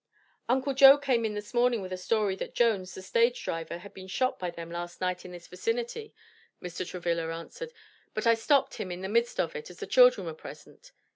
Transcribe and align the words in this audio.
"Uncle 0.49 0.73
Joe 0.73 0.97
came 0.97 1.25
in 1.25 1.35
this 1.35 1.53
morning 1.53 1.79
with 1.79 1.93
a 1.93 1.95
story 1.95 2.35
that 2.37 2.55
Jones, 2.55 2.95
the 2.95 3.03
stage 3.03 3.43
driver 3.43 3.77
had 3.77 3.93
been 3.93 4.07
shot 4.07 4.39
by 4.39 4.49
them 4.49 4.71
last 4.71 4.99
night 4.99 5.25
in 5.25 5.31
this 5.31 5.47
vicinity," 5.47 6.11
Mr. 6.59 6.83
Travilla 6.87 7.31
answered, 7.31 7.71
"but 8.15 8.25
I 8.25 8.33
stopped 8.33 8.73
him 8.77 8.91
in 8.91 9.01
the 9.01 9.07
midst 9.09 9.39
of 9.39 9.55
it, 9.55 9.69
as 9.69 9.77
the 9.77 9.85
children 9.85 10.25
were 10.25 10.33
present. 10.33 10.91